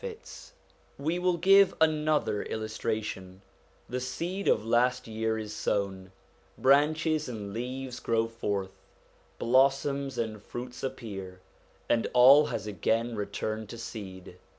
[0.03, 0.53] SOME CHRISTIAN SUBJECTS
[0.97, 3.41] 153 We will give another illustration:
[3.87, 6.11] the seed of last year is sown,
[6.57, 8.71] branches and leaves grow forth,
[9.37, 11.39] blossoms and fruits appear,
[11.87, 14.39] and all has again returned to seed.